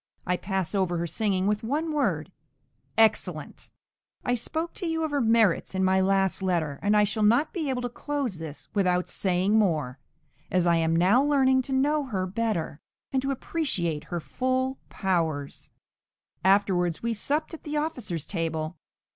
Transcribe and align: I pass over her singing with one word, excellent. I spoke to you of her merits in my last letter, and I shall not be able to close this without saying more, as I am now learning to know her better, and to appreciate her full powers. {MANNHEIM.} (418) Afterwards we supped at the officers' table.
I 0.25 0.35
pass 0.35 0.73
over 0.73 0.97
her 0.97 1.05
singing 1.05 1.45
with 1.45 1.63
one 1.63 1.91
word, 1.93 2.31
excellent. 2.97 3.69
I 4.25 4.33
spoke 4.33 4.73
to 4.73 4.87
you 4.87 5.03
of 5.03 5.11
her 5.11 5.21
merits 5.21 5.75
in 5.75 5.83
my 5.83 6.01
last 6.01 6.41
letter, 6.41 6.79
and 6.81 6.97
I 6.97 7.03
shall 7.03 7.21
not 7.21 7.53
be 7.53 7.69
able 7.69 7.83
to 7.83 7.87
close 7.87 8.39
this 8.39 8.67
without 8.73 9.07
saying 9.07 9.59
more, 9.59 9.99
as 10.49 10.65
I 10.65 10.77
am 10.77 10.95
now 10.95 11.21
learning 11.21 11.61
to 11.69 11.71
know 11.71 12.05
her 12.05 12.25
better, 12.25 12.81
and 13.11 13.21
to 13.21 13.29
appreciate 13.29 14.05
her 14.05 14.19
full 14.19 14.79
powers. 14.89 15.69
{MANNHEIM.} 16.43 16.43
(418) 16.45 16.55
Afterwards 16.55 17.03
we 17.03 17.13
supped 17.13 17.53
at 17.53 17.61
the 17.61 17.77
officers' 17.77 18.25
table. 18.25 18.77